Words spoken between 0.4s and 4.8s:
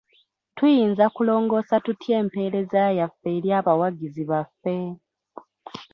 Tuyinza kulongoosa tutya empeereza yaffe eri abawagizi baffe?